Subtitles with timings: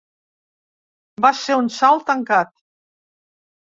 [1.27, 2.55] Va ser un salt tancat.